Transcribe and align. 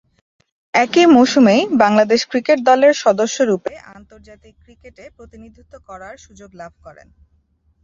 একই 0.73 1.05
মৌসুমেই 1.07 1.61
বাংলাদেশ 1.83 2.21
ক্রিকেট 2.31 2.59
দলের 2.69 2.93
সদস্যরূপে 3.03 3.73
আন্তর্জাতিক 3.95 4.53
ক্রিকেটে 4.63 5.03
প্রতিনিধিত্ব 5.17 5.73
করার 5.89 6.15
সুযোগ 6.25 6.49
লাভ 6.61 6.73
করেন। 6.85 7.07